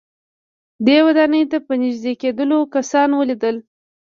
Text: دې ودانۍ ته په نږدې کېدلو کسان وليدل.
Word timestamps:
دې 0.85 0.97
ودانۍ 1.07 1.43
ته 1.51 1.57
په 1.67 1.73
نږدې 1.81 2.13
کېدلو 2.21 2.57
کسان 2.73 3.09
وليدل. 3.15 3.55